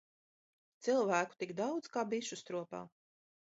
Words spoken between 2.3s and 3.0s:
stropā.